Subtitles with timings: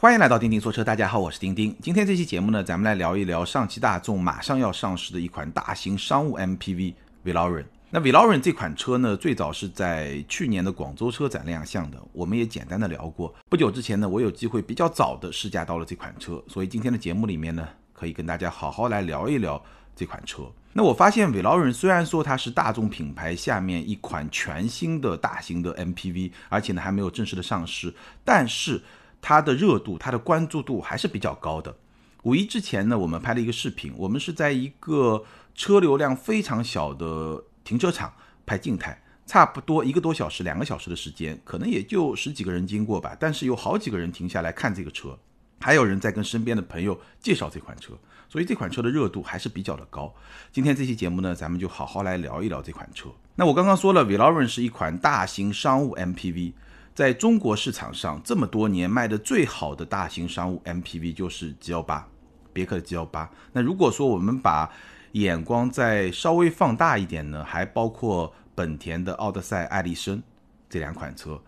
[0.00, 1.76] 欢迎来到钉钉说车，大家好，我是钉钉。
[1.82, 7.66] 今天这期节目呢，咱们来聊一聊上汽大众马上要上市的一款大型商务 MPV Veloren。
[7.90, 13.34] 那 Veloren 这款车呢，最早是在去年的广州车展亮相的，我们也简单的聊过。
[13.50, 19.62] 不久之前呢，我有机会比较早的试驾到了这款车，所以今天的节目里面呢，可以跟大家好好来聊一聊
[19.94, 20.44] 这款车。
[20.72, 27.92] 那我发现 Veloren 虽然说它是大众品牌下面一款全新的大型的 MPV，而且呢还没有正式的上市，
[28.24, 28.80] 但是
[29.20, 31.76] 它的热度、它的关注度还是比较高的。
[32.24, 38.12] 五一之前呢，我们拍了一个视频，我们是在一个车流量非常小的停车场
[38.44, 45.18] 拍静态，差不多一个多小时、两个小时的时间，可能也就十几个人经过吧，但是有好几个人停下来看这个车，
[45.60, 47.94] 还有人在跟身边的朋友介绍这款车，
[48.28, 50.14] 所以这款车的热度还是比较的高。
[50.52, 53.08] 今天这期节目呢，咱们就好好来聊一聊这款车。
[53.36, 56.52] 那我刚刚说了，Veloren 是一款大型商务 MPV。
[56.94, 62.06] 在中国市场上这么多年卖的最好的大型商务 MPV 就是 G 幺八，
[62.52, 63.30] 别克的 G 幺八。
[63.52, 64.70] 那如果说我们把
[65.12, 70.20] 眼光再稍微放大一点呢，还包括本田的奥德赛、艾力绅
[70.68, 71.40] 这两款车。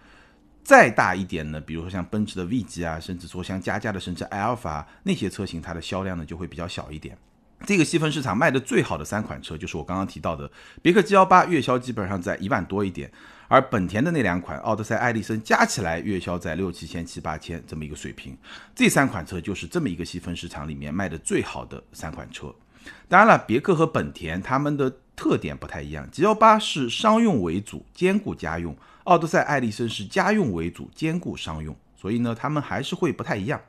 [0.64, 7.18] 再大一点呢，比如说像奔驰的 V 级啊，甚至说像加价的甚至阿尔法那些车型，它的销量呢就会比较小一点。
[7.66, 13.10] 这个细分市场卖的最好的三款车，就是我刚刚提到的别克 G 幺八，月销基本上在一万多一点。
[13.52, 18.34] 而本田的那两款奥德赛、艾力绅加起来月销在六七千、七八千这么一个水平，
[18.74, 22.50] 这三款车就是这么一个细分市场里面卖的最好的三款车。
[23.10, 28.72] 当然了，别克和本田他们的特点不太一样，G L 八是商用为主，兼顾家用；
[29.04, 33.60] 奥德赛、艾力绅是家用为主，兼顾商用，所以呢，他们还是会不太一样。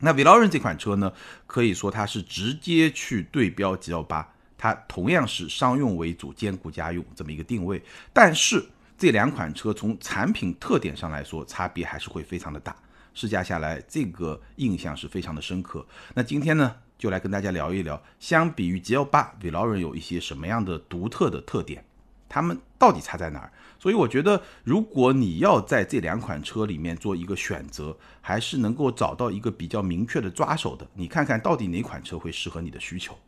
[0.00, 1.12] 那 Veloren 这款车呢，
[1.46, 4.28] 可以说它是直接去对标 G L 八，
[4.58, 7.80] 它同样是商用为主，兼顾家用这么一个定位，
[8.12, 8.66] 但是。
[9.02, 12.72] 这两款车从产品特点上来说，差别还是会非常的大。
[13.12, 15.84] 试驾下来，这个印象是非常的深刻。
[16.14, 21.84] 那今天呢，就来跟大家聊一聊，相比于 G L 八，Veloren 有一些什么样的独特的特点，
[22.28, 23.50] 它们到底差在哪儿？
[23.76, 30.86] 所以我觉得，如果你要在这两款车里面做一个选择，还是能够找到一个比较明确的抓手的。
[30.94, 33.18] 你看看到底哪款车会适合你的需求？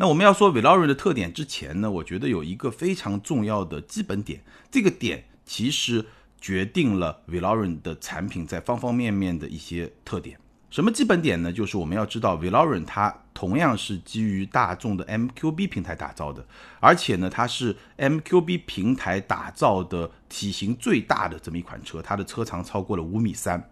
[0.00, 6.06] 那我们要说 Veloren 的特点之前呢，我觉得有一个非常重要的基本点，这个点其实
[6.40, 10.38] 决定了 Veloren 的产品在方方面面的一些特点。
[10.70, 11.52] 什么基本点呢？
[11.52, 16.46] 就是我们要知道 Veloren 它同样是基于大众的 MQB 平台打造的，
[16.78, 23.68] 而且呢，它是 MQB 平台打造的体型最大的这么一款车，它的车长超过了五米三。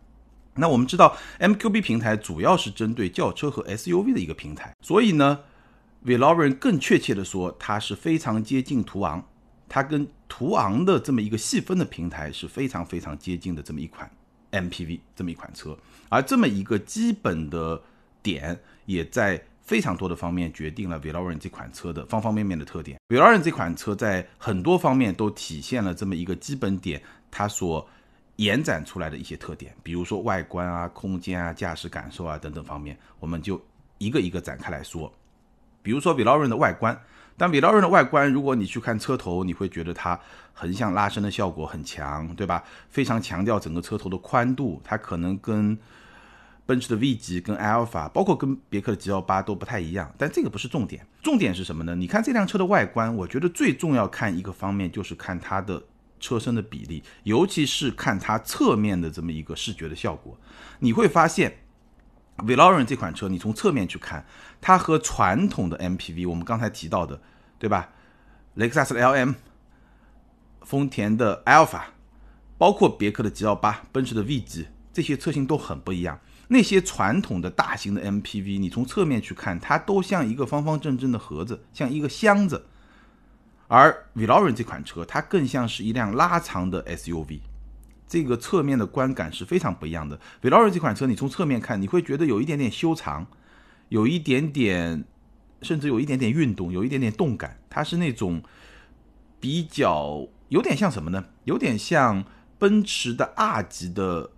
[0.55, 5.39] 那我们知道 MQB 平台主要是针对轿车和 SUV 的一个平台，所以呢。
[6.07, 9.21] Veloren 更确切的说，它是非常接近途昂，
[9.69, 14.09] 它跟途昂的这么一个细分的平台是非常非常接近的这么一款
[14.53, 15.77] MPV，这么一款车。
[16.09, 17.83] 而这么一个基本的
[18.23, 23.01] 点，也在非常多的方面决定了 Veloren 这款车的方方面面的特点。
[23.09, 27.03] Veloren 这款车在很多方面都体现了这么一个基本点，
[27.33, 27.85] 它所
[28.37, 33.61] 延展出来的一些特点，比如说外观啊、空间啊、驾驶感受啊等等方面，我们就
[33.99, 35.13] 一个一个展开来说。
[35.87, 37.01] 比如说 Veloren 的外观，
[37.37, 40.19] 但 Veloren 的外观，如果你去看车头，你会觉得它
[40.53, 42.65] 横向拉伸的效果很强，对吧？
[42.91, 45.79] 非常强调整个车头的宽度，它可能跟
[46.67, 50.13] 奔驰的 V 级、跟 Alpha，，包括跟别克的 G L 八都不太一样。
[50.19, 51.95] 但这个不是重点，重点是什么呢？
[51.95, 55.81] 你看这辆车的外观，我觉得最重要看一个方面就是看它的
[56.19, 60.37] 车身的比例，尤其是看它侧面的这么一个视觉的效果，
[60.81, 61.59] 你会发现。
[62.39, 64.25] Veloren 这款车，你从侧面去看，
[64.61, 67.21] 它和传统的 MPV，我们刚才提到的，
[67.59, 67.91] 对吧？
[68.55, 69.35] 雷克萨斯的 LM、
[70.63, 71.83] 丰田的 Alpha，
[72.59, 76.19] 包括别克的 G L 八、奔驰的 V 级，这些车型都很不一样。
[76.49, 82.67] 那些传统的大型的 MPV，你从侧面去看，它都像一个方方正正的盒子，像一个箱子。
[83.69, 87.41] 而 Veloren 这款车，它更像是一辆拉长的 SUV。
[88.09, 90.19] 这个侧面的观感是非常不一样的。
[90.43, 93.27] Velore 这款车，你从侧面看，你会觉得有一点点修长，
[93.89, 95.05] 有一点点，
[95.63, 97.59] 甚至有一点点运动，有一点点动感。
[97.69, 98.43] 它是那种
[99.41, 101.25] 比较有点像什么呢？
[101.45, 102.25] 有点像
[102.59, 104.31] 奔驰的 R 级的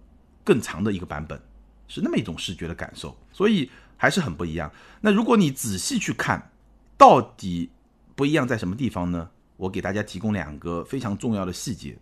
[0.42, 1.40] 更长的一个版本，
[1.86, 3.16] 是那么一种视觉的感受。
[3.32, 4.72] 所以还是很不一样。
[5.02, 6.50] 那如果你仔细去看，
[6.96, 7.70] 到底
[8.16, 9.28] 不一样在什么地方呢？
[9.58, 11.98] 我给大家提供两个非常重要的细节。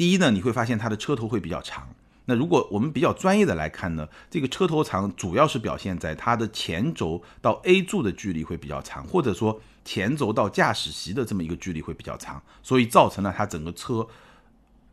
[0.00, 1.86] 第一呢，你会发现它的车头会比较长。
[2.24, 14.08] 那如果我们比较专业的来看呢，这个车头长主要是表现在它的前轴到 A 柱的距离会比较长，或者说前轴到驾驶席的这么一个距离会比较长，所以造成了它整个车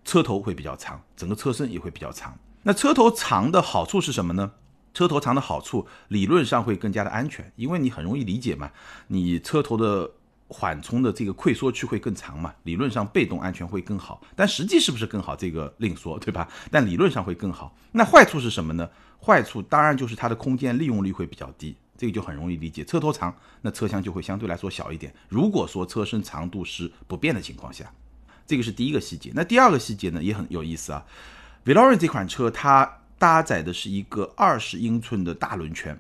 [0.04, 2.38] 车头会比较长，整个车身也会比较长。
[2.64, 4.52] 那车头长的好处是什么呢？
[4.94, 8.72] 车头长的好处理论上会更加的安全，因为你很容易理解嘛，
[9.08, 10.12] 你车头的
[10.48, 14.22] 缓冲的这个溃缩区会更长嘛，理论上被动安全会更好。
[14.36, 16.48] 但实际是不是更好，这个另说，对吧？
[16.72, 17.76] 但理论上会更好。
[17.92, 18.90] 那坏处是什么呢？
[19.22, 22.84] 坏处当然就是它的空间利用率会比较低，这个就很容易理解。
[22.86, 25.14] 车头长，那车厢就会相对来说小一点。
[25.30, 27.92] 如果说车身长度是不变的情况下，
[28.46, 29.32] 这个是第一个细节。
[29.36, 31.06] 那第二个细节呢也很有意思啊
[31.66, 33.00] v e l o r n 这款车它。
[33.20, 36.00] 搭载的是一个二十英寸的大轮圈，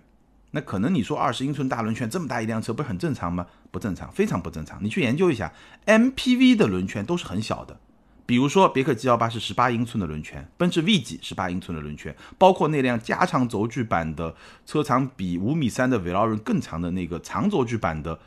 [0.52, 3.48] 那可能你说二十英寸大轮圈这么大一辆车不是很正常吗？
[3.72, 4.84] 不正常，非常不正常。
[4.84, 5.54] 你去研究一下
[5.86, 7.80] ，MPV 的轮圈都是很小的，
[8.26, 14.36] 比如说别克 G 幺八是十八英寸的轮圈，奔驰 V 级十八英寸的轮圈，包括那辆加长轴距版的
[14.66, 18.20] 车长比五米三的 Veloren 更长的那个长轴距版的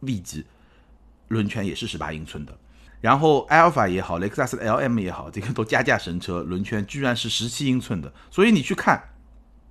[0.00, 0.44] V 级
[1.28, 2.56] 轮圈也是十八英寸的。
[3.00, 9.02] 然后阿尔法也好，雷克萨斯 LM 也好，这个都加价神车，轮圈居然是十七英寸的，所以你去看，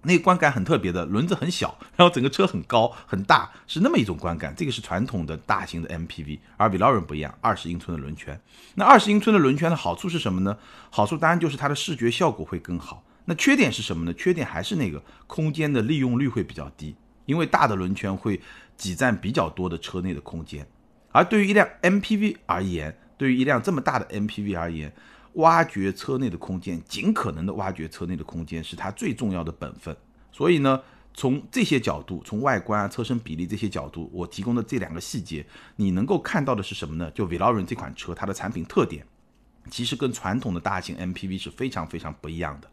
[0.04, 4.54] 那个观感很特别的，轮子很小，然后整个车很高很大，是那么一种观感。
[4.56, 8.40] 这个是传统的大型的 MPV，而 v i l a r o n 不一样，二十英寸的轮圈。
[8.76, 10.58] 那二十英寸的轮圈的好处是什么呢？
[10.90, 13.04] 好处当然就是它的视觉效果会更好。
[13.26, 14.14] 那缺点是什么呢？
[14.14, 18.42] 缺点还是那个空间的利用率会比较低，因为大的轮圈会
[18.78, 20.66] 挤占比较多的车内的空间，
[21.12, 22.98] 而对于一辆 MPV 而言。
[23.20, 24.94] 对于一辆这么大的 MPV 而言，
[25.34, 29.96] 挖掘车内的空间，尽可能的挖掘车内的空间是它最重要的本分。
[30.32, 30.82] 所以呢，
[31.14, 35.46] 从这些角度，从外观啊、车身比例这些角度，我提供的这两个细节，
[35.76, 37.10] 你能够看到的是什么呢？
[37.12, 39.06] 就 v i l a r o n 这款车，它的产品特点
[39.70, 42.70] 其实跟传统的大型 MPV 是非常非常不一样的。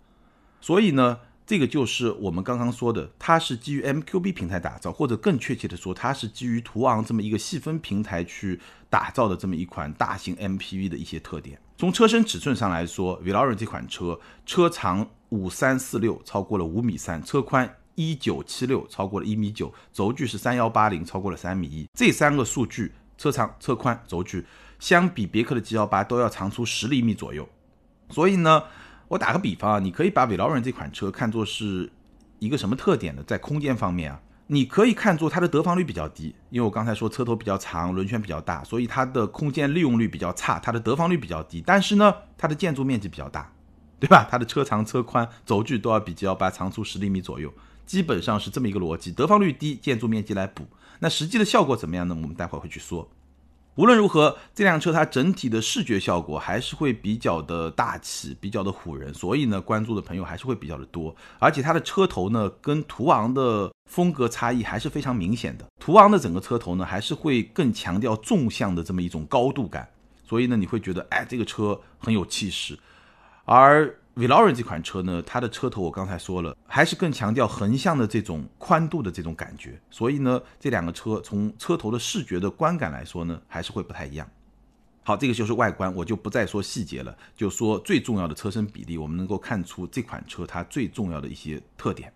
[0.60, 1.18] 所以呢。
[1.48, 8.58] 这个就是我们刚刚说的，它是基于 MQB 平台打造，或者更确切的说，它是基于途昂这么一个细分平台去
[8.90, 11.60] 打造的这么一款大型 MPV 的一些特点。
[11.78, 21.88] 从车身尺寸上来说 v i l a r o 这款车车长五三四六，超过了五米三；车宽一九七六，超过了一米九；轴距是三幺八零，超过了三米一。
[21.94, 24.44] 这三个数据，车长、车宽、轴距，
[24.78, 27.48] 相比别克的 G 幺八都要长出十厘米左右。
[28.10, 28.62] 所以呢。
[29.08, 31.88] 我打个比方啊，你可以把 v i l a r o 这款车看作是
[32.40, 33.22] 一个什么特点呢？
[33.24, 41.60] 在空间方面啊，你可以看作它的得房率比较低，因为我刚才说车头比较长，轮圈比较大，所以它的空间利用率比较差，它的得房率比较低。
[41.66, 43.52] 但是呢，它的建筑面积比较大，
[43.98, 44.26] 对吧？
[44.30, 47.52] 它的车长、车宽、轴距都要比 G 幺八长出十厘米左右，
[47.84, 49.10] 基本上是这么一个逻辑。
[49.10, 50.64] 得房率低，建筑面积来补，
[51.00, 52.14] 那实际的效果怎么样呢？
[52.14, 53.08] 我们待会儿会去说。
[53.76, 61.14] 无论如何，这辆车它整体的视觉效果还是会比较的大气，比较的唬人，所以呢，关注的朋友还是会比较的多。
[61.38, 65.66] 而且它的车头呢，跟途昂的风格差异还是非常明显的。
[65.78, 69.86] 途昂的整个车头呢，还是会更强调纵向的这么一种高度感，
[70.26, 72.78] 所以呢，你会觉得，哎，这个车很有气势，
[73.44, 73.94] 而。
[74.16, 84.26] V i l a r o n 这款车呢，它的车头我刚才说了，还是更强调横向的这种宽度的这种感觉，所以呢，这两个车从车头的视觉的观感来说呢，还是会不太一样。
[85.02, 92.10] 好，这个就是外观，我就不再说细节了，就说最重要的车身比例，我们能够看出这款车它最重要的一些特点。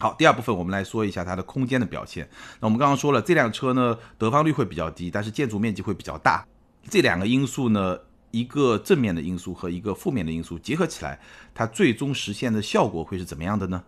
[0.00, 2.28] 好，第二部分我们来说一下它的空间的表现。
[2.60, 6.46] 那我们刚刚说了，这辆车呢，得房率会比较低，但是建筑面积会比较大，
[6.90, 7.98] 这两个因素呢。
[8.32, 11.20] 一个正面的因素和一个负面的因素结合起来，
[11.54, 13.84] 它最终实现的效果会是怎么样的呢？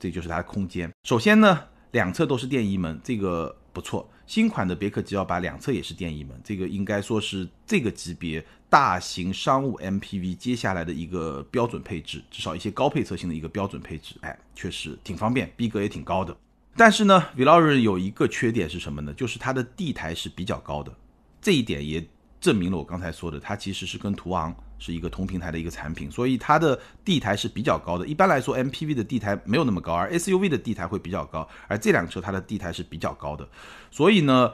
[0.00, 0.90] 这就是它的空间。
[1.04, 4.10] 首先呢，两侧都是电移门，这个不错。
[4.26, 14.16] 新款的别克 G 幺八两侧也是电移门，这个应该说是这个级别大型商务 MPV 接下来的一个标准配置，至少一些高配车型的一个标准配置。
[14.20, 16.36] 哎，确实挺方便，逼格也挺高的。
[16.76, 19.12] 但是呢 v i l a r o n 有一个缺点是什么呢？
[19.14, 20.94] 就是它的地台是比较高的，
[21.42, 22.06] 这一点也。
[22.40, 28.06] 证明了我刚才说的，它其实是跟途昂是一个同平台的一个产品，所以它的地台是比较高的。
[28.06, 31.48] 一般来说，MPV 的地台没有那么高，而 SUV 的地台会比较高。
[31.66, 33.48] 而这辆车它的地台是比较高的，
[33.90, 34.52] 所以呢，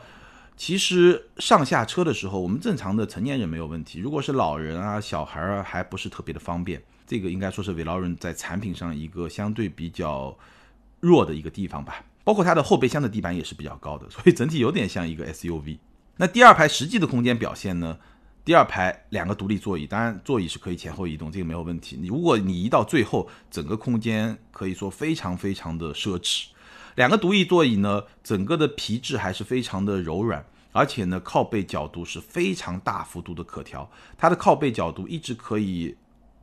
[0.57, 3.99] 其实上下车的时候，我们正常的成年人没有问题。
[3.99, 6.83] 如果是老人啊、小孩啊，还不是特别的方便。
[7.07, 10.35] 这个应该说是 v i l a r o n 在产品上一个相对比较
[11.01, 12.03] 弱的一个地方吧。
[12.25, 15.77] 包括它的后备箱的地板也是比较高的，所以整体有点像一个 SUV。
[16.17, 17.99] 那第二排实际的空间表现呢？
[18.45, 21.97] 第二排两个独立座椅，当然座椅是可以前后移动，这个没有问题。
[21.99, 26.49] 你如果你移到最后，整个空间可以说非常非常的奢侈。
[26.97, 33.91] 两个独立座椅呢，整个的皮质还是非常的柔软，而且呢靠背角度是非常大幅度的可调。
[34.19, 35.97] 它的靠背角度一直可以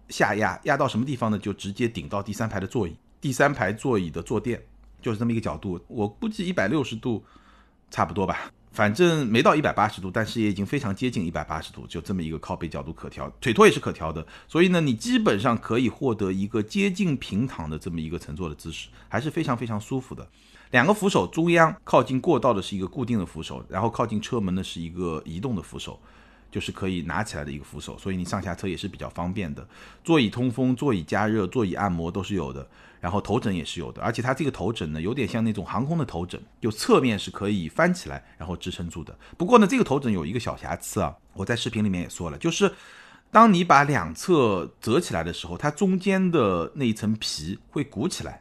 [0.10, 1.38] 下压，压到什么地方呢？
[1.38, 2.96] 就直接顶到第三排的座椅。
[3.22, 4.60] 第三排座椅的坐垫
[5.02, 7.24] 就是这么一个角度，我估计一百六十度
[7.92, 8.52] 差不多吧。
[8.72, 20.26] 反正没到一百八十度，但是也已经非常接近一百八十度，就这么一个靠背角度可调，腿托也是可调的，所以呢，你基本上可以获得一个接近平躺的这么一个乘坐的姿势，还是非常非常舒服的。
[20.72, 26.00] 两个扶手中央靠近过道的是一个固定的扶手，然后靠近车门的是一个移动的扶手，
[26.52, 29.66] 就是可以拿起来的一个扶手，所以你上下车也是比较方便的。
[30.04, 32.68] 座椅通风、座椅加热、座椅按摩都是有的。
[33.00, 39.18] 然后头枕也是有的，而且它这个头枕呢，有点像那种航空的头枕，就侧面是可以翻起来，然后支撑住的。
[39.40, 42.72] 不过呢，这个头枕有一个小瑕疵啊，我在视频里面也说了，就是
[43.32, 48.41] 当你把两侧折起来的时候，它中间的那一层皮会鼓起来。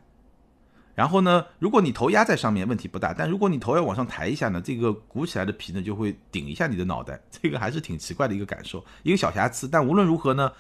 [0.95, 9.69] 然后呢，如果你头压在上面，问题不大；但如果你头要往上抬一下呢，这个鼓起来的皮呢就会顶一下你的脑袋，这个还是挺奇怪的一个感受，一个小瑕疵。
[9.69, 10.53] 但无论如何呢。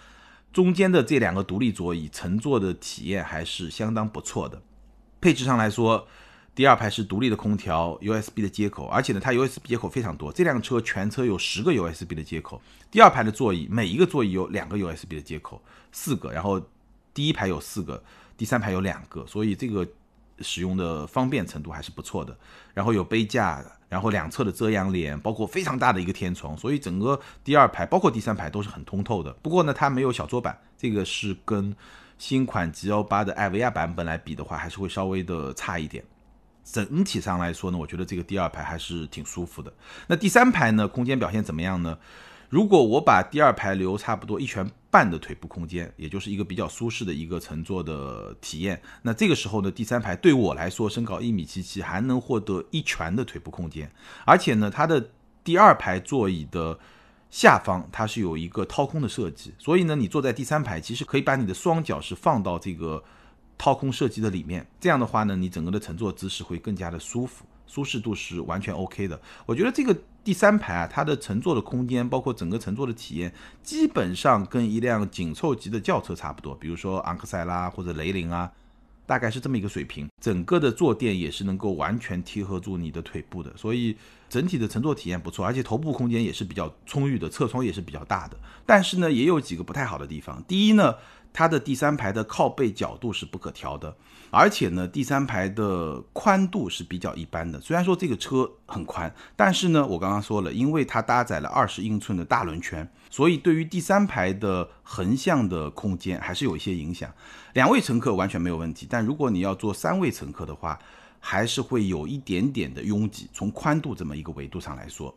[0.52, 4.60] 中间的这两个独立座椅乘坐的体验还是相当不错的。
[5.20, 6.04] 配置上来说，
[6.56, 10.32] 第二排是独立的空调，USB 的接口，而且呢，它 USB 接口非常多。
[10.32, 12.60] 这辆车全车有十个 USB 的接口。
[12.90, 16.32] 第二排的座椅每一个座椅有两个 USB 的接口，四个。
[16.32, 16.60] 然后
[17.14, 18.02] 第一排有四个，
[18.36, 19.86] 第三排有两个，所以这个。
[20.40, 22.36] 使用的方便程度还是不错的，
[22.74, 29.32] 然后有杯架，然后两侧的遮阳帘，包括非常大的一个天窗，所以整个第二排包括第三排都是很通透的。
[29.42, 31.74] 不过呢，它没有小桌板，这个是跟
[32.18, 36.04] 新款 G L 八的艾维亚版本来比的话，还是会稍微的差一点。
[36.62, 39.72] 整体上来说呢，我觉得这个第二排还是挺舒服的。
[40.06, 41.98] 那第三排呢，空间表现怎么样呢？
[42.50, 53.88] 如果我把第二排留差不多一拳半的腿部空间，也就是一个比较舒适的一个乘坐的体验，那这个时候呢，第三排对我来说，身高一米七七，还能获得一拳的腿部空间，
[54.26, 55.10] 而且呢，它的
[55.44, 56.76] 第二排座椅的
[57.30, 63.04] 下方它是有一个掏空的设计，所以呢，你坐在第三排，其实可以把你的双脚是放到这个
[63.56, 67.44] 掏空设计的里面，这样的话呢，你整个的乘坐姿势会更加的舒服。
[67.70, 78.50] 舒适度是完全 OK 的，我觉得这个第三排啊，它的乘坐的空间，包括整个乘坐的体验，基本上跟一辆紧凑级的轿车差不多，比如说昂克赛拉或者雷凌啊，
[79.06, 80.08] 大概是这么一个水平。
[80.20, 83.96] 整个的坐垫也是能够完全贴合住你的腿部的，所以
[84.28, 88.36] 整体的乘坐体验不错，而且头部空间也是比较充裕的，侧窗也是比较大的。
[88.66, 90.42] 但是呢，也有几个不太好的地方。
[90.48, 90.96] 第一呢，
[91.32, 93.94] 它的第三排的靠背角度是不可调的。
[94.32, 97.60] 而且呢，第三排的宽度是比较一般的。
[97.60, 107.12] 虽然说这个车很宽，但是呢，我刚刚说了，因为它搭载了二十英寸的大轮圈，所以对于第三排的横向的空间还是有一些影响。
[107.54, 110.78] 两位乘客完全没有问题，但如果你要坐三位乘客的话，
[111.18, 113.28] 还是会有一点点的拥挤。
[113.32, 115.12] 从宽度这么一个维度上来说。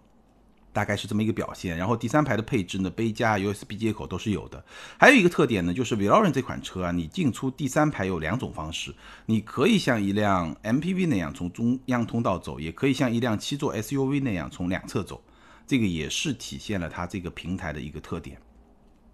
[0.74, 4.66] 大概是这么一个表现，然后第三排的配置呢，杯架、USB 接口都是有的。
[4.98, 8.94] 还有一个特点呢，就是 v i l a r o n 这款车啊，你进出第三排有两种方式，
[9.28, 15.24] 你可以像一辆 MPV 那样从中央通道走，也可以像一辆七座 SUV 那样从两侧走。
[15.66, 18.38] 这个也是体现了它这个平台的一个特点。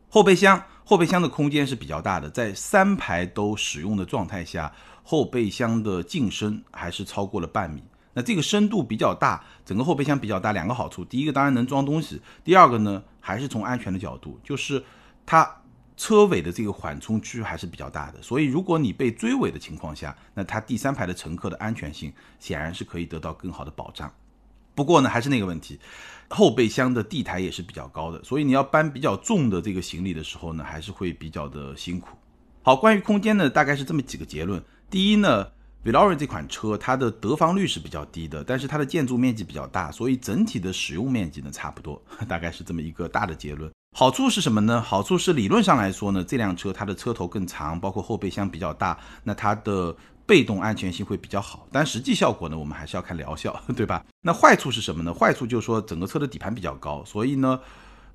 [0.10, 4.74] 后备箱，后备箱的空间是比较大的，在三排都使用的状态下，
[5.04, 7.84] 后备箱的进深还是超过了半米。
[8.14, 11.06] 那这个深度比较大，整个后备箱比较大，两个好处。
[11.06, 14.84] 第一个当然能装东西，第二个呢还是从安全的角度，就是
[15.26, 15.48] 它
[15.96, 18.22] 车尾的这个缓冲区还是比较大的。
[18.22, 24.12] 所以如果你被追尾的情况下，那它第三排的乘客的安全性显然是可以得到更好的保障。
[24.74, 25.80] 不过呢，还是那个问题，
[26.30, 32.18] 后备箱的地台也是比较高的，所以你要搬比较重的这个行李的时候呢，还是会比较的辛苦。
[32.64, 34.64] 好，关于空间呢，大概是这么几个结论。
[34.90, 35.48] 第一呢。
[35.82, 43.72] V i l a r o 这款车，它的得房率是比较低的，但是它的建筑面积比较大，所以整体的使用面积呢差不多， 大概是这么一个大的结论。
[43.96, 44.82] 好处是什么呢？
[44.82, 49.96] 好处是理论上来说呢，这辆车它的车头更长，包括后备箱比较大，那它的
[50.26, 51.66] 被动安全性会比较好。
[51.72, 54.06] 但实际效果呢，我们还是要看疗效， 对吧？
[54.22, 55.14] 那坏处是什么呢？
[55.14, 57.58] 坏处就是说整个车的底盘比较高，所以呢，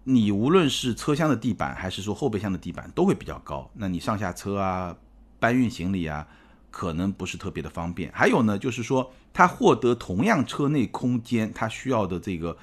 [0.05, 4.95] 你无论是车厢的地板还是说后备箱的地板都会比较高，那你上下车啊，
[5.41, 6.27] 搬运行李啊。
[6.75, 12.57] 可能不是特别的方便，还有呢，就是说它获得同样车内空间，它需要的这个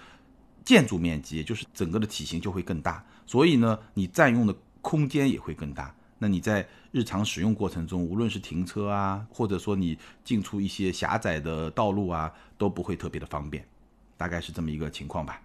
[0.65, 5.95] 建筑面积，就是整个的体型就会更大，所以呢，你占用的空间也会更大。
[6.19, 13.65] 那你在日常使用过程中，无论是停车啊，或者说你进出一些狭窄的道路啊，都不会特别的方便，
[14.17, 15.41] 大概是这么一个情况吧。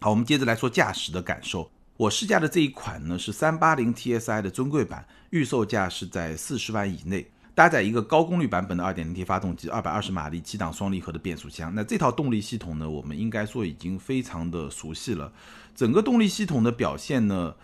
[0.00, 1.70] 好，我们接着来说驾驶的感受。
[1.96, 7.26] 我试驾的这一款呢是三八零 TSI 的尊贵版，预售价是在四十万以内。
[7.56, 11.74] 搭载一个高功率版本的 2.0T 发动机，220马力，七档双离合的变速箱。
[11.74, 15.32] 那这套动力系统呢，我们应该说已经非常的熟悉了。
[15.74, 17.54] 整个动力系统的表现呢，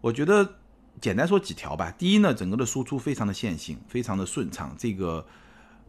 [0.00, 0.56] 我觉得
[1.00, 1.88] 简单说几条吧。
[1.96, 4.74] 第一呢，整个的输出非常的线性，非常的顺畅。
[4.76, 5.24] 这个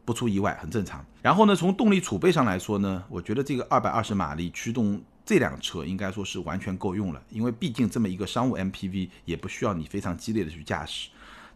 [0.05, 1.03] 不出意外很正常。
[1.23, 11.09] 然后呢，从动力储备上来说呢，我觉得这个二百二十马力驱动这辆车应该说是完全够用了，因为毕竟这么一个商务 MPV 也不需要你非常激烈的去驾驶。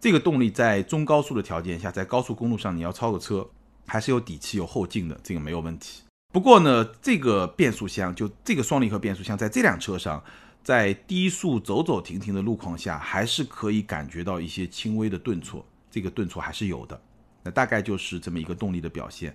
[0.04, 3.50] 这个动力在中高速的条件下，在高速公路上你要超个车，
[3.88, 6.04] 还是有底气、有后劲的，这个没有问题。
[6.34, 10.22] 不过呢，这个变速箱就这个双离合变速箱，在这辆车上，
[10.62, 17.02] 在低速走走停停的路况下，还是可以感觉到一些轻微的顿挫，这个顿挫还是有的。
[17.42, 19.34] 那大概就是这么一个动力的表现，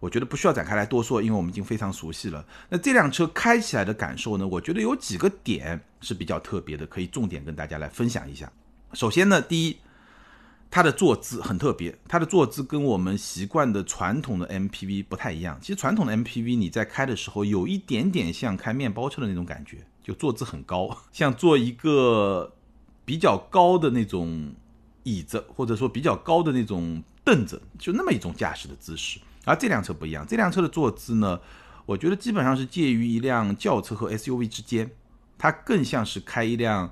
[0.00, 2.44] 我觉得不需要展开来多说，因为我们已经非常熟悉了。
[2.68, 4.44] 那这辆车开起来的感受呢？
[4.44, 8.50] 我觉得有几个点是比较特别的，可以重点跟大家来分享一下。
[8.92, 9.76] 首先呢，第一。
[10.70, 15.58] 它的坐姿很特别，它的坐姿跟我们习惯的传统的 MPV 不太一样。
[15.60, 22.54] 其实传统的 MPV 你在开的时候，有一点点像开面包车的那种感觉，就坐姿很高， 像坐一个
[23.04, 24.54] 比较高的那种
[25.02, 29.18] 椅子，或者说比较高的那种凳子，就那么一种驾驶的姿势。
[29.44, 31.40] 而这辆车不一样，这辆车的坐姿呢，
[31.84, 34.88] 我觉得基本上是介于一辆轿车和 SUV 之间，
[35.36, 36.88] 它更像是开一辆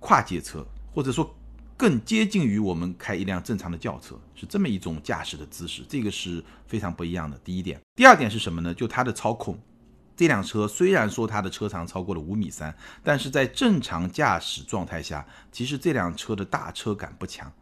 [0.00, 1.34] 跨界车，或者说。
[1.76, 7.36] 更接近于我们开一辆正常的轿车，是这么一种驾驶的姿势，这个是非常不一样的。
[7.38, 8.72] 第一点，第二点是什么呢？
[8.72, 9.58] 就它的操控。
[10.16, 17.52] 这辆车虽然说它的车长超过了五米三，但是在正常驾驶状态下，其实这辆车的大车感不强，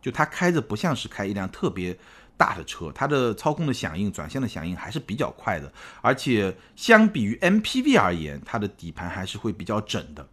[0.00, 1.94] 就它开着不像是开一辆特别
[2.38, 5.70] 大的车，它的操控的响应、转向的响应还是比较快的，
[6.00, 10.26] 而且相比于 MPV 而言，它的底盘还是会比较整的。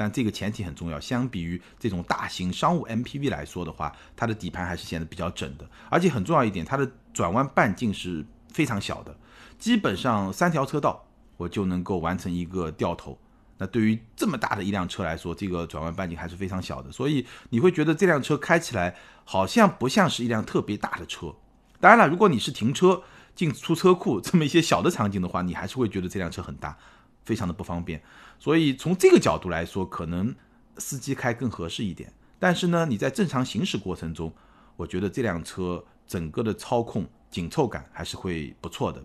[0.00, 9.14] 但这个前提很重要，相比于这种大型商务 MPV 来说的话，它的底盘还是显得比较整的，而且很重要一点，它的转弯半径是非常小的，
[9.58, 11.04] 基本上三条车道
[11.36, 13.18] 我就能够完成一个掉头。
[13.58, 21.34] 那对于这么大的一辆车来说，这个转弯半径还是非常小的，所以你会觉得这辆车开起来好像不像是一辆特别大的车。
[21.78, 23.02] 当然了，如果你是停车
[23.34, 26.78] 进出车库这么一些小的场景的话，你还是会觉得这辆车很大。
[27.24, 28.02] 非常的不方便，
[28.38, 30.34] 所以从这个角度来说，可能
[30.78, 32.12] 司机开更合适一点。
[32.38, 34.32] 但是呢，你在正常行驶过程中，
[34.76, 39.04] 我觉得这辆车整个的操控紧凑感还是会不错的。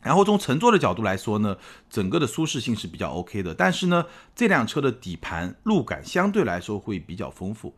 [0.00, 1.56] 然后从乘坐的角度来说呢，
[1.88, 3.54] 整个的舒适性是比较 OK 的。
[3.54, 7.74] 但是呢，这辆车的底盘路感相对来说会比较丰富。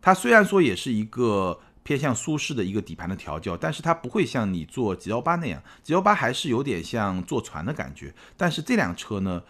[0.00, 1.60] 它虽然说也是一个。
[1.84, 8.12] 偏向舒适的一个底盘的调教，但是它不会像你坐 G 幺八那样，G 幺八还是有点像坐船的感觉。
[8.36, 9.42] 但是这辆车呢，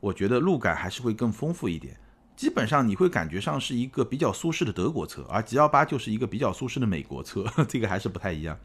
[0.00, 1.96] 我觉得路感还是会更丰富一点。
[2.34, 8.58] 基本上你会感觉上是一个比较舒适的德国车，而 G 幺八就是一个比较舒适的美国车， 这个还是不太一样。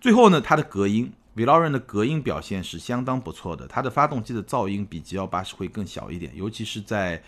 [0.00, 7.22] 最后呢，它的隔音 v l o r e n 的隔音表现是相当不错的，它的发动机的噪音比 G 幺八是会更小一点，尤其是在。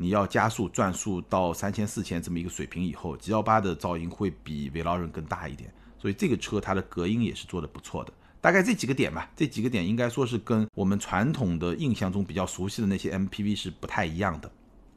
[0.00, 8.12] 你要加速转速到三千四千这么一个水平以后，G 幺八的噪音会比 v e l o r e n 更大一点，所以这个车它的隔音也是做的不错的。
[8.40, 14.48] 大概这几个点吧，这几个点应该说是跟我们传统的印象中比较熟悉的那些 MPV 是不太一样的。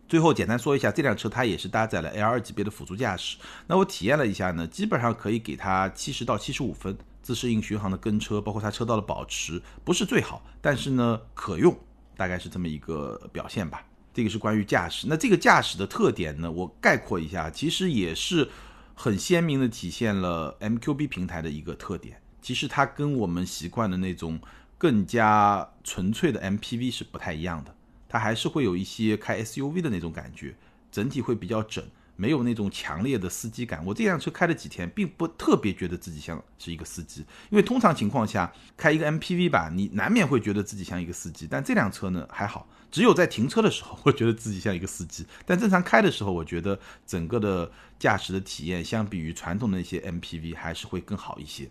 [0.07, 3.37] 最后简单说一下，这辆车它也是搭载了 L2 级别的辅助驾驶。
[3.65, 6.95] 那我体验了一下呢，基本上可以给它七十到七十五分。
[7.23, 11.75] 自适应巡航的跟车，包括它车道的保持，不是最好，但是呢可用，
[12.17, 13.83] 大概是这么一个表现吧。
[14.13, 16.51] 这个是关于驾驶，那这个驾驶的特点呢？
[16.51, 18.49] 我概括一下，其实也是
[18.93, 22.21] 很鲜明的体现了 MQB 平台的一个特点。
[22.41, 24.39] 其实它跟我们习惯的那种
[24.77, 27.75] 更加纯粹的 MPV 是不太一样的，
[28.09, 30.55] 它还是会有一些开 SUV 的那种感觉，
[30.91, 31.83] 整体会比较整。
[32.17, 33.83] 没有那种强烈的司机感。
[33.83, 41.47] 我这辆车开了几天，并不特别觉得自己像是一个司机，因为通常情况下开一个 MPV 吧，你难免会觉得自己像一个司机。
[41.49, 45.25] 但这辆车呢还好，只有在停车的时候会觉得自己像一个司机。
[45.45, 51.69] 但正常开的时候，我觉得整个的驾驶的体验相比于传统的一些 MPV 还是会更好一些。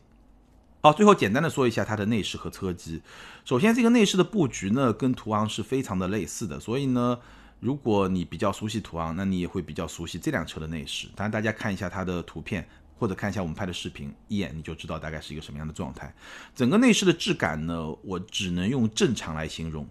[0.81, 3.03] 好，最后简单的说一下它的内饰和车机。
[3.45, 7.19] 首先，这个内饰的布局呢跟途昂是非常的类似的，所以呢。
[7.63, 11.09] 如果你比较熟悉途昂，那你也会比较熟悉这辆车的内饰。
[11.15, 12.67] 当然，大家看一下它的图片，
[12.99, 16.11] 或者看一下我们拍的视频，一眼你就知道大概是一个什么样的状态。
[16.55, 19.87] 整个内饰的质感呢，我只能用正常来形容，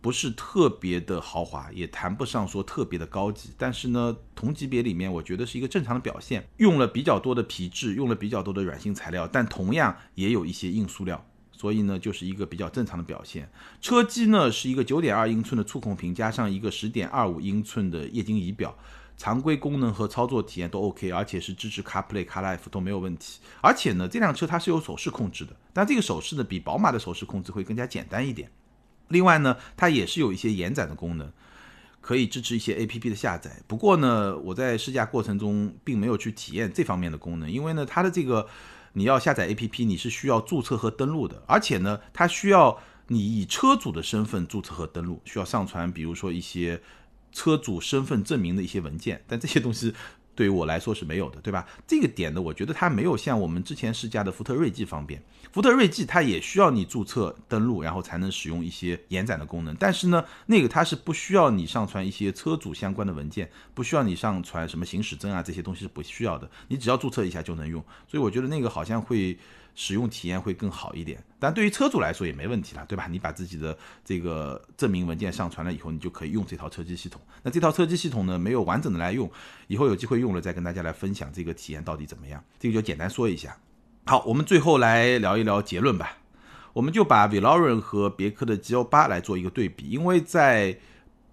[0.00, 3.50] 不是特别的豪华，也谈不上说特别的高级。
[3.58, 6.46] 但是呢，同级别里面，我觉得是一个正常的表现。
[6.58, 11.24] 用了比较多的皮质，用了比较多的软性材料，但同样也有一些硬塑料。
[11.50, 13.50] 所以呢，就是一个比较正常的表现。
[13.80, 18.76] 车机呢是一个九点二英寸的触控屏，加上一个十点二五英寸的液晶仪表，
[19.16, 23.40] 常规功能和操作体验都 OK，而且是支持 CarPlay、CarLife 都没有问题。
[23.62, 28.50] 而且呢，这辆车它是有手势控制的，但这个手势呢比宝马的手势控制会更加简单一点。
[29.08, 31.30] 另外呢，它也是有一些延展的功能，
[32.00, 33.62] 可以支持一些 APP 的下载。
[33.66, 38.48] 不过呢，我在试驾过程中并没有去体验这方面的功能，因为呢，它的这个。
[38.98, 46.80] 你要下载 APP，你是需要注册和登录的，而且呢，它需要你以车主的身份注册和登录，需要上传，比如说一些
[47.30, 49.92] 车主身份证明的一些文件，但这些东西。
[50.36, 51.66] 对于我来说是没有的，对吧？
[51.86, 55.20] 这个点呢，我觉得它没有像我们之前试驾的福特锐际方便。
[55.50, 59.74] 福特锐际它也需要你注册登录，然后才能使用一些延展的功能。
[59.76, 67.82] 但是呢，那个它是不需要你上传一些车主相关的文件，不需要你上传什么行驶证啊这些东西是不需要的，你只要注册一下就能用。
[68.06, 69.36] 所以我觉得那个好像会。
[69.76, 73.06] 使用体验会更好一点，但对于车主来说也没问题了，对吧？
[73.08, 77.20] 你把自己的这个证明文件上传了以后，你就可以用这套车机系统。
[77.42, 79.30] 那这套车机系统呢，没有完整的来用，
[79.68, 82.42] 以后有机会用了再跟大家来分享这个体验到底怎么样。
[82.58, 83.54] 这个就简单说一下。
[84.06, 86.18] 好，我们最后来聊一聊结论吧。
[86.72, 90.78] 我们就把 v e l o r n 和别克的 G L 八来做一个对比，因为在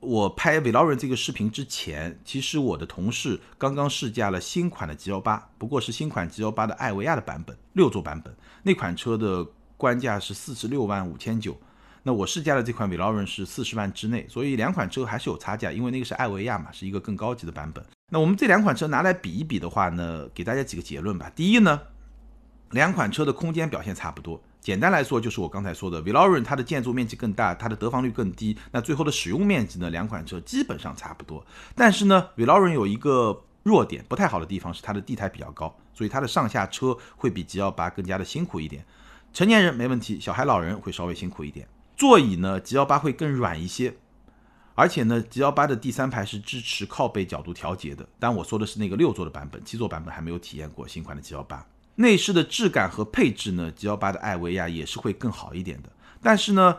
[0.03, 8.35] 我拍 v e l o r e n 这个视频之前，其实我的同事刚刚试驾了新款的 G L 八，不过是新款 G L 八的艾维亚的版本，六座版本。
[8.63, 9.45] 那款车的
[9.77, 11.57] 官价是四十六万五千九，
[12.03, 17.83] 那我试驾的这款 v e l o r e n 是四十万之内，所以两款车还是有差价，因为那个是艾维亚嘛，是一个更高级的版本。
[18.11, 21.31] 那我们这两款车拿来比一比的话呢，给大家几个结论吧。
[21.35, 21.81] 第一呢，
[22.71, 24.41] 两款车的空间表现差不多。
[24.63, 28.57] 简单来说，就是我刚才说的 v e l o r e n 它的建筑面积更大，它的得房率更低。
[28.71, 29.89] 那最后的使用面积呢？
[29.89, 31.45] 两款车基本上差不多。
[31.75, 38.85] 但是呢 v e l o r e n 有一个弱点，不太好的地方是它的地台比较高，所以它的上下车会比 G L 八更加的辛苦一点。
[39.33, 41.67] 成年人没问题，小孩老人会稍微辛苦一点。
[41.97, 43.93] 座椅呢，G L 八会更软一些，
[44.75, 48.07] 而且呢，G L 八的第三排是支持靠背角度调节的。
[48.17, 51.65] 但我说的是那个六座的版本，七座版本还没有体验过新款的 G L 八。
[51.95, 55.89] 内饰的质感和配置呢，G L 八的艾维亚也是会更好一点的。
[56.21, 56.77] 但是呢，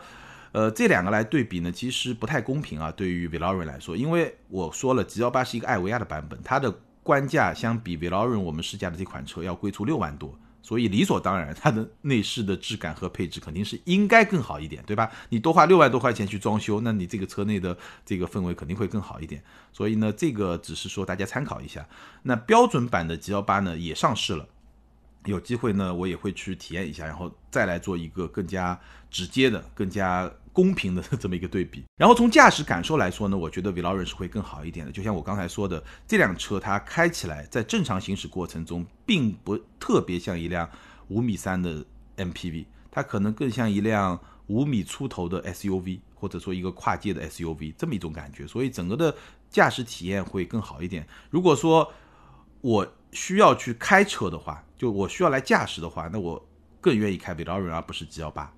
[0.51, 2.91] 呃，这两个来对比呢，其实不太公平啊。
[2.91, 6.73] 对于 v e l o r e n 来说，因为我说了，G L 八是一个艾维亚的版本，它的
[7.03, 15.11] 官价相比 v e l o r e n 我们试驾的这款车要贵出六万多，所以理所当然，它的内饰的质感和配置肯定是应该更好一点，对吧？
[15.29, 19.43] 你多花六万多块钱去装修，那你这个车内的这个氛围肯定会更好一点。
[19.71, 21.87] 所以呢，这个只是说大家参考一下。
[22.23, 24.47] 那标准版的 G L 八呢，也上市了。
[25.25, 31.83] 有机会呢，我也会去体验一下，然后再来做一个更加直接的、更加公平的 这么一个对比。
[31.97, 34.91] 然后从驾驶感受来说呢，我觉得 v e l o r e n 是会更好一点的。
[34.91, 40.69] 就像我刚才说的，这辆车它开起来在正常行驶过程中，并不特别像一辆
[41.07, 41.83] 五米三的
[42.17, 48.45] MPV，它可能更像一辆五米出头的 SUV，或者说一个跨界的 SUV 这么一种感觉。
[48.45, 49.15] 所以整个的
[49.49, 51.07] 驾驶体验会更好一点。
[51.29, 51.91] 如果说
[52.61, 56.47] 我需要去开车的话，就我需要来驾驶的话，那我
[56.81, 58.53] 更愿意开 v e l o r e n 而不是 G L 八，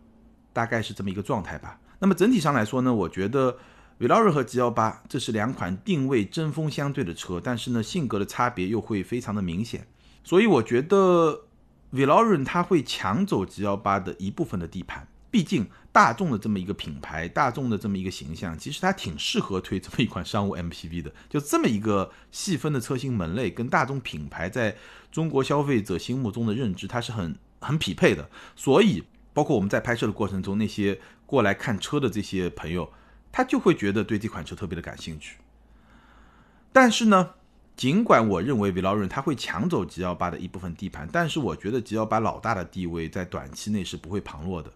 [0.51, 1.79] 大概是这么一个状态吧。
[1.99, 3.57] 那么整体上来说呢，我觉得
[3.99, 9.87] v e l o r e n 和 G L 八这是两款定位针锋相对的车，但是呢性格的差别又会非常的明显。
[10.23, 11.43] 所以我觉得
[11.91, 15.07] v e l o r e n 它会抢走 G L 八的一部分的地盘。
[15.29, 21.11] 毕竟大众的这么一个品牌，大众的这么一个形象，其实它挺适合推这么一款 商务 MPV 的。
[21.29, 24.75] 就这么一个细分的车型门类，跟大众品牌在
[25.11, 28.29] 中国消费者心目中的认知，它是很很匹配的。
[28.55, 32.91] 所以，包括我们在拍摄的过程中，那些过来看车的这些朋友，
[33.31, 35.37] 他就会觉得对这款车特别的感兴趣。
[36.71, 37.31] 但是呢，
[37.75, 44.71] 尽管我认为 v e l o r e n 它会抢走 G L 八的一部分地盘，但是我觉得 G L 八老大的地位在短期内是不会旁落的。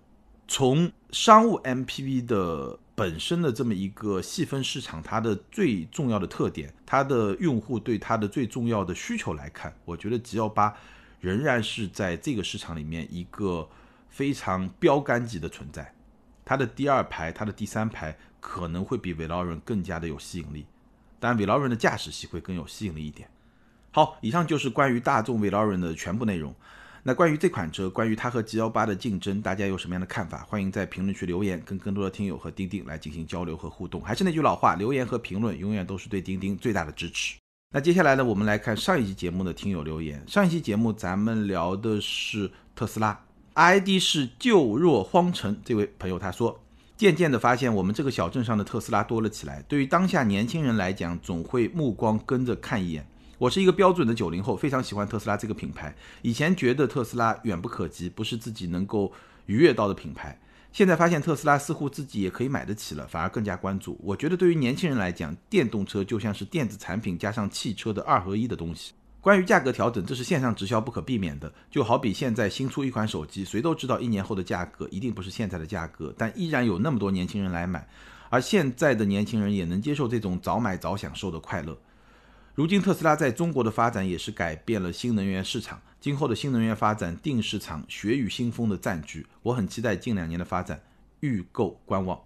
[0.47, 10.75] 从商务 MPV 的本身的这么一个细分市场，它的最重要的特点，它的用户对它的最重要的需求来看，我觉得 G L 八
[11.19, 13.67] 仍然是在这个市场里面一个
[14.10, 15.93] 非常标杆级的存在。
[16.43, 20.65] 它的第二排、它的第三排可能会比 v e l o r e n 更加的有吸引力，
[21.19, 23.30] 当然 v e l o r e n 的驾驶席会更有吸引力一点。
[23.91, 26.54] 好，以上就是关于大众 v e l o r e n 的全部内容。
[27.03, 30.45] 那关于这款车，关于它和 G L 八的竞争，大家有什么样的看法？
[30.47, 33.99] 欢迎在评论区留言，跟更多的听友和钉钉来进行交流和互动。
[34.01, 37.37] 还是那句老话，留言和评论永远都是对钉钉最大的支持。
[37.73, 40.23] 那接下来呢，我们来看上一期节目的听友留言。
[40.27, 43.19] 上一期节目咱们聊的是特斯拉
[43.55, 45.59] ，ID 是旧若荒城。
[45.65, 46.61] 这位朋友他说，
[46.95, 49.63] 渐渐的发现我们这个小镇上的特斯拉多了起来。
[49.63, 53.07] 对于当下年轻人来讲，总会目光跟着看一眼。
[53.41, 55.95] 我是一个标准的九零后，非常喜欢特斯拉这个品牌。
[56.21, 59.12] 以前觉得特斯拉远不可及，不是自己能够
[59.47, 60.39] 逾越到的品牌。
[60.71, 63.99] 现在发现特斯拉似乎自己也可以买得起了，反而更加关注。
[64.04, 68.93] 我觉得对于年轻人来讲，电动车就像是电子产品加上汽车的二合一的东西。
[69.19, 71.51] 关于价格调整，这是线上直销不可避免的。
[71.71, 77.88] 就好比现在新出一款手机，谁都知道一年后的价格一定不是现在的价格，但依然有那么多年轻人来买。
[78.30, 81.75] 而现在的年轻人也能接受这种早买早享受的快乐。
[82.53, 90.83] 如今特斯拉在中国的发展也是改变了新能源市场，今后的新能源发展定市场血雨腥风的战局，我很期待近两年的发展，
[91.21, 92.19] 预购观望。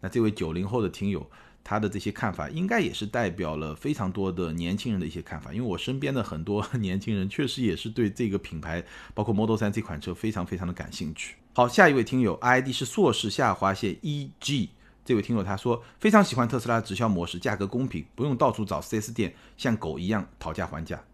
[0.00, 1.26] 那这位九零后的听友，
[1.64, 11.36] 他的这些看法应该也是代表了非常多的年轻人的一些看法，因为我身边的很多年轻人确实也是对这个品牌，包括 Model 3这款车非常非常的感兴趣。
[11.54, 14.68] 好，下一位听友 ID 是硕士下划线 EG。
[15.04, 21.04] 这位听友他说非常喜欢特斯拉直销模式，价格公平，不用到处找 4S 店像狗一样讨价还价。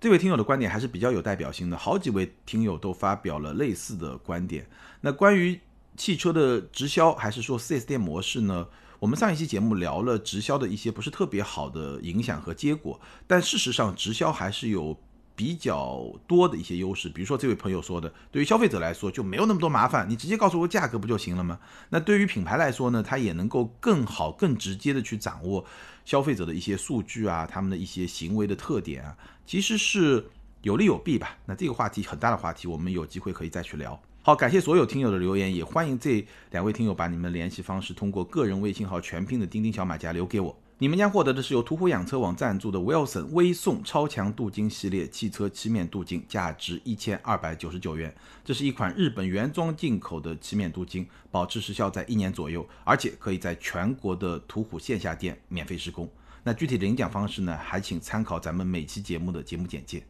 [0.00, 4.66] 这位听友的观点还是比较有代表性的，好几位听友都发表了类似的观点。
[5.02, 5.60] 那关于
[5.96, 8.66] 汽车的直销还是说 4S 店模式呢？
[8.98, 14.98] 我们上一期节目聊了直销的一些不是特别好的影响和结果，但事实上直销还是有。
[15.40, 21.58] 比较多的一些优势，比如说这位朋友说的，对于消费者来说就没有那么多麻烦，你直接告诉我价格不就行了吗？
[21.88, 25.64] 那对于品牌来说呢，它也能够更好、更直接的去掌握
[26.04, 30.22] 消费者的一些数据啊，他们的一些行为的特点啊，其实是
[30.60, 31.38] 有利有弊吧。
[31.46, 33.98] 那这个话题很大的话题，我们有机会可以再去聊。
[34.20, 40.54] 好，感谢所有听友的留言，也欢迎这两位听友把你们联系方式通过个人微信号全拼的钉钉小马甲留给我。
[40.82, 48.10] 你们将获得的是由途虎养车网赞助的 Wilson 微送超强镀金系列汽车漆面镀金，价值一千二百九十九元。
[48.42, 56.10] 这是一款日本原装进口的漆面镀金，保持时效在一年左右，而且可以在全国的途虎线下店免费施工。
[56.44, 57.54] 那具体的领奖方式呢？
[57.58, 60.02] 还请参考咱们每期节目的节目简介。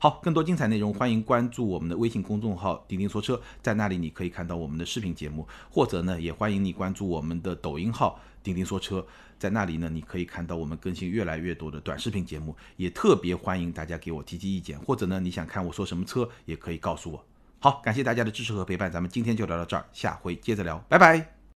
[0.00, 9.06] 好，更多精彩内容，欢迎关注我们的微信公众号“钉钉说车”，在那里你可以看到我们的视频节目，或者呢，也欢迎你关注我们的抖音号“钉钉说车”。
[9.38, 17.24] 在那里呢，你可以看到我们更新越来越多的短视频节目，也特别欢迎大家给我提提意见，或者呢，你想看我说什么车，也可以告诉我。
[17.60, 21.37] 好，感谢大家的支持和陪伴，咱们今天就聊到这儿，下回接着聊，拜拜。